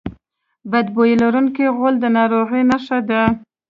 بد 0.71 0.87
بوی 0.95 1.11
لرونکی 1.21 1.65
غول 1.77 1.95
د 1.99 2.05
ناروغۍ 2.17 2.63
نښه 2.71 2.97
ده. 3.09 3.21